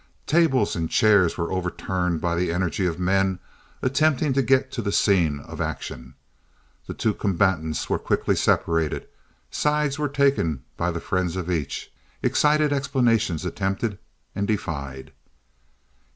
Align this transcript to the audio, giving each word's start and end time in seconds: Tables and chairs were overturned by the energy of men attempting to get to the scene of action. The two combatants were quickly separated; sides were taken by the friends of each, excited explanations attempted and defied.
Tables 0.25 0.75
and 0.75 0.89
chairs 0.89 1.37
were 1.37 1.51
overturned 1.51 2.21
by 2.21 2.33
the 2.33 2.51
energy 2.51 2.87
of 2.87 2.97
men 2.99 3.37
attempting 3.83 4.33
to 4.33 4.41
get 4.41 4.71
to 4.71 4.81
the 4.81 4.91
scene 4.91 5.41
of 5.41 5.61
action. 5.61 6.15
The 6.87 6.95
two 6.95 7.13
combatants 7.13 7.87
were 7.87 7.99
quickly 7.99 8.35
separated; 8.35 9.07
sides 9.51 9.99
were 9.99 10.09
taken 10.09 10.63
by 10.75 10.89
the 10.89 11.01
friends 11.01 11.35
of 11.35 11.51
each, 11.51 11.93
excited 12.23 12.73
explanations 12.73 13.45
attempted 13.45 13.99
and 14.33 14.47
defied. 14.47 15.11